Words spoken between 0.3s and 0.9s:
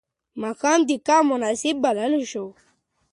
ماښام